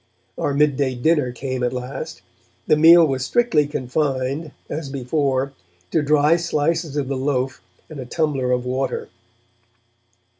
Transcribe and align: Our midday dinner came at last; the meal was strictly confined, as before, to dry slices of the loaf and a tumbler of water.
Our 0.35 0.55
midday 0.55 0.95
dinner 0.95 1.31
came 1.31 1.61
at 1.61 1.71
last; 1.73 2.23
the 2.65 2.75
meal 2.75 3.05
was 3.05 3.23
strictly 3.23 3.67
confined, 3.67 4.51
as 4.67 4.89
before, 4.89 5.53
to 5.91 6.01
dry 6.01 6.37
slices 6.37 6.97
of 6.97 7.07
the 7.07 7.15
loaf 7.15 7.61
and 7.87 7.99
a 7.99 8.05
tumbler 8.07 8.51
of 8.51 8.65
water. 8.65 9.09